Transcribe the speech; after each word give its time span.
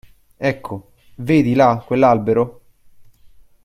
Ecco, 0.39 0.93
vedi 1.17 1.53
là 1.53 1.77
quell'albero? 1.85 2.61